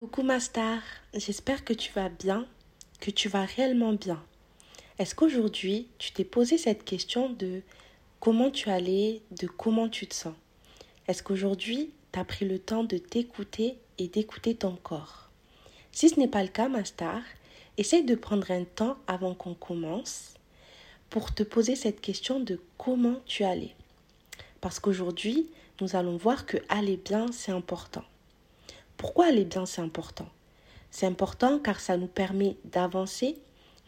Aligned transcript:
Coucou 0.00 0.22
ma 0.22 0.38
star, 0.38 0.80
j'espère 1.12 1.64
que 1.64 1.72
tu 1.72 1.90
vas 1.92 2.08
bien, 2.08 2.46
que 3.00 3.10
tu 3.10 3.28
vas 3.28 3.44
réellement 3.44 3.94
bien. 3.94 4.22
Est-ce 5.00 5.16
qu'aujourd'hui 5.16 5.88
tu 5.98 6.12
t'es 6.12 6.22
posé 6.22 6.56
cette 6.56 6.84
question 6.84 7.30
de 7.30 7.62
comment 8.20 8.52
tu 8.52 8.70
allais, 8.70 9.22
de 9.32 9.48
comment 9.48 9.88
tu 9.88 10.06
te 10.06 10.14
sens? 10.14 10.36
Est-ce 11.08 11.24
qu'aujourd'hui 11.24 11.90
tu 12.12 12.18
as 12.20 12.24
pris 12.24 12.44
le 12.46 12.60
temps 12.60 12.84
de 12.84 12.96
t'écouter 12.96 13.76
et 13.98 14.06
d'écouter 14.06 14.54
ton 14.54 14.76
corps? 14.76 15.30
Si 15.90 16.08
ce 16.08 16.20
n'est 16.20 16.28
pas 16.28 16.44
le 16.44 16.48
cas 16.48 16.68
ma 16.68 16.84
star, 16.84 17.20
essaye 17.76 18.04
de 18.04 18.14
prendre 18.14 18.52
un 18.52 18.62
temps 18.62 18.98
avant 19.08 19.34
qu'on 19.34 19.54
commence 19.54 20.34
pour 21.10 21.34
te 21.34 21.42
poser 21.42 21.74
cette 21.74 22.00
question 22.00 22.38
de 22.38 22.60
comment 22.76 23.16
tu 23.26 23.42
allais. 23.42 23.74
Parce 24.60 24.78
qu'aujourd'hui, 24.78 25.50
nous 25.80 25.96
allons 25.96 26.16
voir 26.16 26.46
que 26.46 26.58
aller 26.68 26.98
bien, 26.98 27.32
c'est 27.32 27.50
important. 27.50 28.04
Pourquoi 28.98 29.26
aller 29.26 29.44
bien, 29.44 29.64
c'est 29.64 29.80
important 29.80 30.28
C'est 30.90 31.06
important 31.06 31.60
car 31.60 31.78
ça 31.78 31.96
nous 31.96 32.08
permet 32.08 32.56
d'avancer, 32.64 33.36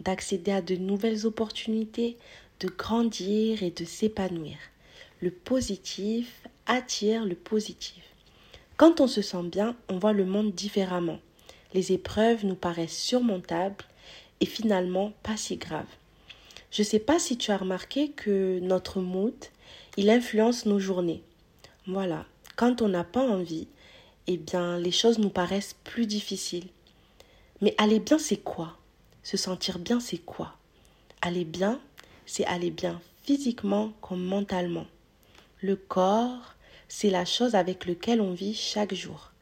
d'accéder 0.00 0.52
à 0.52 0.60
de 0.60 0.76
nouvelles 0.76 1.26
opportunités, 1.26 2.18
de 2.60 2.68
grandir 2.68 3.62
et 3.62 3.70
de 3.70 3.86
s'épanouir. 3.86 4.58
Le 5.22 5.30
positif 5.30 6.46
attire 6.66 7.24
le 7.24 7.34
positif. 7.34 8.04
Quand 8.76 9.00
on 9.00 9.08
se 9.08 9.22
sent 9.22 9.44
bien, 9.44 9.74
on 9.88 9.98
voit 9.98 10.12
le 10.12 10.26
monde 10.26 10.52
différemment. 10.52 11.20
Les 11.72 11.92
épreuves 11.92 12.44
nous 12.44 12.54
paraissent 12.54 12.98
surmontables 12.98 13.86
et 14.40 14.46
finalement 14.46 15.14
pas 15.22 15.38
si 15.38 15.56
graves. 15.56 15.86
Je 16.70 16.82
ne 16.82 16.86
sais 16.86 16.98
pas 16.98 17.18
si 17.18 17.38
tu 17.38 17.50
as 17.50 17.56
remarqué 17.56 18.10
que 18.10 18.58
notre 18.60 19.00
mood, 19.00 19.34
il 19.96 20.10
influence 20.10 20.66
nos 20.66 20.78
journées. 20.78 21.22
Voilà, 21.86 22.26
quand 22.56 22.82
on 22.82 22.88
n'a 22.88 23.04
pas 23.04 23.26
envie, 23.26 23.68
eh 24.28 24.36
bien, 24.36 24.78
les 24.78 24.92
choses 24.92 25.18
nous 25.18 25.30
paraissent 25.30 25.74
plus 25.84 26.06
difficiles. 26.06 26.68
Mais 27.60 27.74
aller 27.78 27.98
bien, 27.98 28.18
c'est 28.18 28.36
quoi? 28.36 28.76
Se 29.22 29.36
sentir 29.36 29.78
bien, 29.78 30.00
c'est 30.00 30.18
quoi? 30.18 30.54
Aller 31.20 31.44
bien, 31.44 31.80
c'est 32.26 32.44
aller 32.46 32.70
bien 32.70 33.00
physiquement 33.24 33.92
comme 34.00 34.24
mentalement. 34.24 34.86
Le 35.60 35.76
corps, 35.76 36.54
c'est 36.88 37.10
la 37.10 37.26
chose 37.26 37.54
avec 37.54 37.84
laquelle 37.84 38.22
on 38.22 38.32
vit 38.32 38.54
chaque 38.54 38.94
jour. 38.94 39.32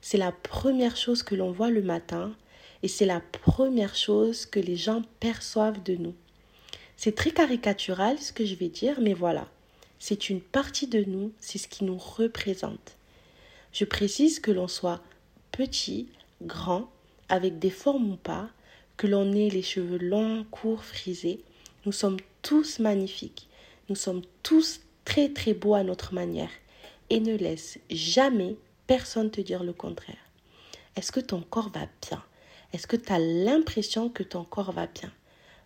C'est 0.00 0.16
la 0.16 0.32
première 0.32 0.96
chose 0.96 1.22
que 1.22 1.34
l'on 1.34 1.52
voit 1.52 1.70
le 1.70 1.82
matin 1.82 2.32
et 2.82 2.88
c'est 2.88 3.04
la 3.04 3.20
première 3.20 3.96
chose 3.96 4.46
que 4.46 4.60
les 4.60 4.76
gens 4.76 5.02
perçoivent 5.20 5.82
de 5.82 5.96
nous. 5.96 6.14
C'est 6.96 7.14
très 7.14 7.32
caricatural 7.32 8.18
ce 8.18 8.32
que 8.32 8.46
je 8.46 8.54
vais 8.54 8.68
dire, 8.68 9.00
mais 9.00 9.14
voilà, 9.14 9.46
c'est 9.98 10.30
une 10.30 10.40
partie 10.40 10.86
de 10.86 11.04
nous, 11.04 11.32
c'est 11.40 11.58
ce 11.58 11.68
qui 11.68 11.84
nous 11.84 11.98
représente. 11.98 12.96
Je 13.74 13.84
précise 13.84 14.38
que 14.38 14.52
l'on 14.52 14.68
soit 14.68 15.02
petit, 15.50 16.08
grand, 16.42 16.88
avec 17.28 17.58
des 17.58 17.70
formes 17.70 18.12
ou 18.12 18.16
pas, 18.16 18.48
que 18.96 19.08
l'on 19.08 19.32
ait 19.32 19.50
les 19.50 19.62
cheveux 19.62 19.98
longs, 19.98 20.44
courts, 20.52 20.84
frisés, 20.84 21.42
nous 21.84 21.90
sommes 21.90 22.18
tous 22.42 22.78
magnifiques. 22.78 23.48
Nous 23.88 23.96
sommes 23.96 24.22
tous 24.44 24.80
très 25.04 25.28
très 25.28 25.54
beaux 25.54 25.74
à 25.74 25.82
notre 25.82 26.14
manière. 26.14 26.52
Et 27.10 27.18
ne 27.18 27.36
laisse 27.36 27.80
jamais 27.90 28.56
personne 28.86 29.32
te 29.32 29.40
dire 29.40 29.64
le 29.64 29.72
contraire. 29.72 30.16
Est-ce 30.94 31.10
que 31.10 31.18
ton 31.18 31.40
corps 31.40 31.70
va 31.70 31.88
bien? 32.08 32.22
Est-ce 32.72 32.86
que 32.86 32.96
tu 32.96 33.12
as 33.12 33.18
l'impression 33.18 34.08
que 34.08 34.22
ton 34.22 34.44
corps 34.44 34.70
va 34.70 34.86
bien? 34.86 35.12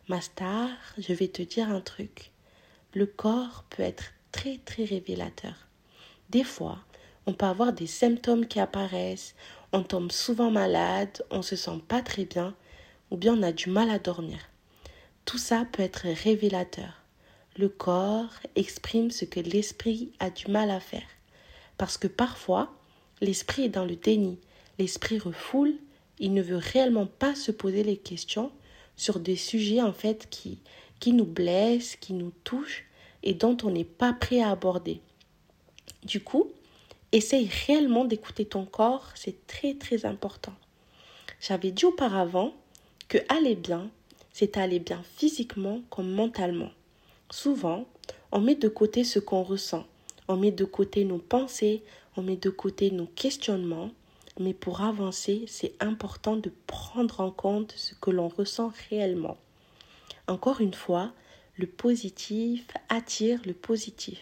Ma 0.08 0.22
star, 0.22 0.70
je 0.96 1.12
vais 1.12 1.28
te 1.28 1.42
dire 1.42 1.68
un 1.68 1.82
truc. 1.82 2.30
Le 2.94 3.04
corps 3.04 3.64
peut 3.68 3.82
être 3.82 4.14
très 4.32 4.56
très 4.64 4.84
révélateur. 4.84 5.68
Des 6.30 6.44
fois, 6.44 6.78
on 7.28 7.34
peut 7.34 7.44
avoir 7.44 7.74
des 7.74 7.86
symptômes 7.86 8.46
qui 8.46 8.58
apparaissent, 8.58 9.34
on 9.74 9.82
tombe 9.82 10.10
souvent 10.10 10.50
malade, 10.50 11.22
on 11.30 11.42
se 11.42 11.56
sent 11.56 11.78
pas 11.86 12.00
très 12.00 12.24
bien, 12.24 12.54
ou 13.10 13.18
bien 13.18 13.38
on 13.38 13.42
a 13.42 13.52
du 13.52 13.68
mal 13.68 13.90
à 13.90 13.98
dormir. 13.98 14.38
Tout 15.26 15.36
ça 15.36 15.66
peut 15.70 15.82
être 15.82 16.06
révélateur. 16.24 17.02
Le 17.58 17.68
corps 17.68 18.32
exprime 18.56 19.10
ce 19.10 19.26
que 19.26 19.40
l'esprit 19.40 20.10
a 20.20 20.30
du 20.30 20.50
mal 20.50 20.70
à 20.70 20.80
faire. 20.80 21.06
Parce 21.76 21.98
que 21.98 22.08
parfois, 22.08 22.72
l'esprit 23.20 23.64
est 23.64 23.68
dans 23.68 23.84
le 23.84 23.96
déni, 23.96 24.38
l'esprit 24.78 25.18
refoule, 25.18 25.74
il 26.18 26.32
ne 26.32 26.40
veut 26.40 26.56
réellement 26.56 27.06
pas 27.06 27.34
se 27.34 27.50
poser 27.52 27.82
les 27.82 27.98
questions 27.98 28.50
sur 28.96 29.20
des 29.20 29.36
sujets 29.36 29.82
en 29.82 29.92
fait 29.92 30.28
qui, 30.30 30.60
qui 30.98 31.12
nous 31.12 31.26
blessent, 31.26 31.96
qui 31.96 32.14
nous 32.14 32.32
touchent 32.44 32.86
et 33.22 33.34
dont 33.34 33.58
on 33.64 33.70
n'est 33.70 33.84
pas 33.84 34.14
prêt 34.14 34.40
à 34.40 34.50
aborder. 34.50 35.02
Du 36.04 36.22
coup, 36.22 36.52
Essaye 37.10 37.48
réellement 37.66 38.04
d'écouter 38.04 38.44
ton 38.44 38.66
corps, 38.66 39.10
c'est 39.14 39.46
très 39.46 39.72
très 39.74 40.04
important. 40.04 40.52
J'avais 41.40 41.70
dit 41.70 41.86
auparavant 41.86 42.52
que 43.08 43.16
aller 43.30 43.54
bien, 43.54 43.90
c'est 44.30 44.58
aller 44.58 44.78
bien 44.78 45.02
physiquement 45.16 45.80
comme 45.88 46.10
mentalement. 46.10 46.70
Souvent, 47.30 47.86
on 48.30 48.40
met 48.42 48.56
de 48.56 48.68
côté 48.68 49.04
ce 49.04 49.20
qu'on 49.20 49.42
ressent, 49.42 49.86
on 50.28 50.36
met 50.36 50.50
de 50.50 50.66
côté 50.66 51.06
nos 51.06 51.16
pensées, 51.16 51.82
on 52.18 52.22
met 52.22 52.36
de 52.36 52.50
côté 52.50 52.90
nos 52.90 53.06
questionnements, 53.06 53.90
mais 54.38 54.52
pour 54.52 54.82
avancer, 54.82 55.44
c'est 55.46 55.72
important 55.80 56.36
de 56.36 56.52
prendre 56.66 57.20
en 57.20 57.30
compte 57.30 57.72
ce 57.74 57.94
que 57.94 58.10
l'on 58.10 58.28
ressent 58.28 58.70
réellement. 58.90 59.38
Encore 60.26 60.60
une 60.60 60.74
fois, 60.74 61.12
le 61.56 61.66
positif 61.66 62.66
attire 62.90 63.40
le 63.46 63.54
positif 63.54 64.20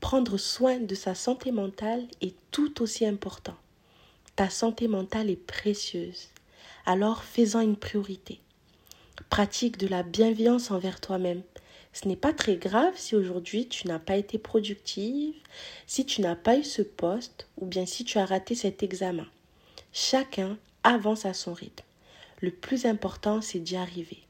prendre 0.00 0.38
soin 0.38 0.78
de 0.78 0.94
sa 0.94 1.14
santé 1.14 1.52
mentale 1.52 2.06
est 2.20 2.36
tout 2.50 2.82
aussi 2.82 3.04
important. 3.06 3.56
Ta 4.36 4.48
santé 4.50 4.88
mentale 4.88 5.30
est 5.30 5.36
précieuse. 5.36 6.28
Alors 6.86 7.22
fais-en 7.22 7.60
une 7.60 7.76
priorité. 7.76 8.40
Pratique 9.30 9.78
de 9.78 9.88
la 9.88 10.02
bienveillance 10.02 10.70
envers 10.70 11.00
toi-même. 11.00 11.42
Ce 11.92 12.06
n'est 12.06 12.16
pas 12.16 12.32
très 12.32 12.56
grave 12.56 12.94
si 12.96 13.16
aujourd'hui 13.16 13.66
tu 13.66 13.88
n'as 13.88 13.98
pas 13.98 14.16
été 14.16 14.38
productive, 14.38 15.34
si 15.86 16.06
tu 16.06 16.20
n'as 16.20 16.36
pas 16.36 16.56
eu 16.56 16.64
ce 16.64 16.82
poste 16.82 17.48
ou 17.56 17.66
bien 17.66 17.86
si 17.86 18.04
tu 18.04 18.18
as 18.18 18.26
raté 18.26 18.54
cet 18.54 18.82
examen. 18.82 19.26
Chacun 19.92 20.56
avance 20.84 21.26
à 21.26 21.34
son 21.34 21.52
rythme. 21.52 21.84
Le 22.40 22.52
plus 22.52 22.86
important, 22.86 23.40
c'est 23.40 23.58
d'y 23.58 23.76
arriver. 23.76 24.22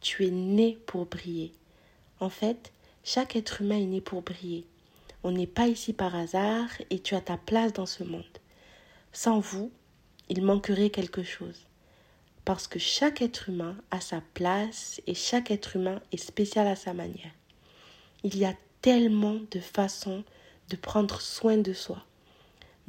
Tu 0.00 0.26
es 0.26 0.30
né 0.30 0.78
pour 0.86 1.06
briller. 1.06 1.52
En 2.20 2.30
fait, 2.30 2.72
chaque 3.02 3.34
être 3.34 3.62
humain 3.62 3.78
est 3.78 3.86
né 3.86 4.00
pour 4.00 4.22
briller. 4.22 4.64
On 5.24 5.30
n'est 5.30 5.46
pas 5.46 5.68
ici 5.68 5.92
par 5.92 6.16
hasard 6.16 6.68
et 6.90 6.98
tu 6.98 7.14
as 7.14 7.20
ta 7.20 7.36
place 7.36 7.72
dans 7.72 7.86
ce 7.86 8.02
monde. 8.02 8.24
Sans 9.12 9.38
vous, 9.38 9.70
il 10.28 10.42
manquerait 10.42 10.90
quelque 10.90 11.22
chose. 11.22 11.66
Parce 12.44 12.66
que 12.66 12.80
chaque 12.80 13.22
être 13.22 13.48
humain 13.48 13.76
a 13.92 14.00
sa 14.00 14.20
place 14.34 15.00
et 15.06 15.14
chaque 15.14 15.52
être 15.52 15.76
humain 15.76 16.00
est 16.10 16.16
spécial 16.16 16.66
à 16.66 16.74
sa 16.74 16.92
manière. 16.92 17.30
Il 18.24 18.36
y 18.36 18.44
a 18.44 18.54
tellement 18.80 19.38
de 19.52 19.60
façons 19.60 20.24
de 20.70 20.76
prendre 20.76 21.20
soin 21.20 21.56
de 21.56 21.72
soi. 21.72 22.02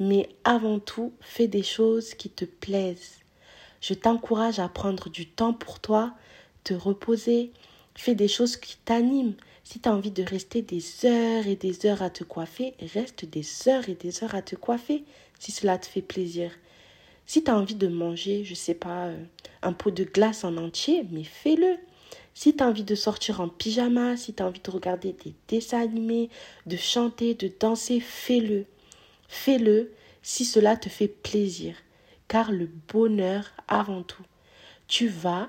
Mais 0.00 0.28
avant 0.42 0.80
tout, 0.80 1.12
fais 1.20 1.46
des 1.46 1.62
choses 1.62 2.14
qui 2.14 2.30
te 2.30 2.44
plaisent. 2.44 3.20
Je 3.80 3.94
t'encourage 3.94 4.58
à 4.58 4.68
prendre 4.68 5.08
du 5.08 5.28
temps 5.28 5.52
pour 5.52 5.78
toi, 5.78 6.14
te 6.64 6.74
reposer, 6.74 7.52
fais 7.94 8.16
des 8.16 8.28
choses 8.28 8.56
qui 8.56 8.76
t'animent, 8.78 9.36
si 9.64 9.80
tu 9.80 9.88
as 9.88 9.94
envie 9.94 10.10
de 10.10 10.22
rester 10.22 10.62
des 10.62 10.84
heures 11.04 11.46
et 11.46 11.56
des 11.56 11.86
heures 11.86 12.02
à 12.02 12.10
te 12.10 12.22
coiffer, 12.22 12.74
reste 12.94 13.24
des 13.24 13.46
heures 13.66 13.88
et 13.88 13.94
des 13.94 14.22
heures 14.22 14.34
à 14.34 14.42
te 14.42 14.56
coiffer 14.56 15.04
si 15.38 15.52
cela 15.52 15.78
te 15.78 15.86
fait 15.86 16.02
plaisir. 16.02 16.52
Si 17.26 17.42
tu 17.42 17.50
as 17.50 17.56
envie 17.56 17.74
de 17.74 17.88
manger, 17.88 18.44
je 18.44 18.54
sais 18.54 18.74
pas, 18.74 19.06
euh, 19.06 19.24
un 19.62 19.72
pot 19.72 19.90
de 19.90 20.04
glace 20.04 20.44
en 20.44 20.58
entier, 20.58 21.06
mais 21.10 21.24
fais-le. 21.24 21.78
Si 22.34 22.54
tu 22.54 22.62
as 22.62 22.68
envie 22.68 22.84
de 22.84 22.94
sortir 22.94 23.40
en 23.40 23.48
pyjama, 23.48 24.18
si 24.18 24.34
tu 24.34 24.42
as 24.42 24.46
envie 24.46 24.60
de 24.60 24.70
regarder 24.70 25.14
des 25.24 25.34
dessins 25.48 25.80
animés, 25.80 26.28
de 26.66 26.76
chanter, 26.76 27.34
de 27.34 27.50
danser, 27.58 28.00
fais-le. 28.00 28.66
Fais-le 29.28 29.92
si 30.22 30.44
cela 30.44 30.76
te 30.76 30.90
fait 30.90 31.08
plaisir, 31.08 31.74
car 32.28 32.52
le 32.52 32.68
bonheur 32.92 33.52
avant 33.66 34.02
tout. 34.02 34.24
Tu 34.88 35.08
vas 35.08 35.48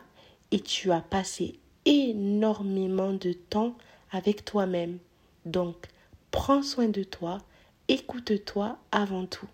et 0.52 0.62
tu 0.62 0.92
as 0.92 1.02
passé 1.02 1.60
énormément 1.86 3.14
de 3.14 3.34
temps 3.34 3.76
avec 4.16 4.46
toi-même. 4.46 4.98
Donc, 5.46 5.88
prends 6.32 6.64
soin 6.64 6.88
de 6.88 7.04
toi, 7.04 7.40
écoute-toi 7.88 8.78
avant 8.92 9.26
tout. 9.26 9.50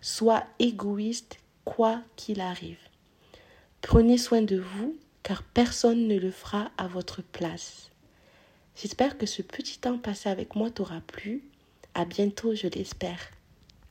Sois 0.00 0.44
égoïste 0.58 1.38
quoi 1.64 2.02
qu'il 2.16 2.40
arrive. 2.40 2.78
Prenez 3.80 4.18
soin 4.18 4.42
de 4.42 4.58
vous 4.58 4.96
car 5.22 5.42
personne 5.42 6.08
ne 6.08 6.18
le 6.18 6.30
fera 6.30 6.70
à 6.76 6.88
votre 6.88 7.22
place. 7.22 7.90
J'espère 8.76 9.18
que 9.18 9.26
ce 9.26 9.42
petit 9.42 9.78
temps 9.78 9.98
passé 9.98 10.28
avec 10.28 10.54
moi 10.56 10.70
t'aura 10.70 11.00
plu. 11.00 11.42
À 11.94 12.04
bientôt, 12.04 12.54
je 12.54 12.66
l'espère. 12.66 13.20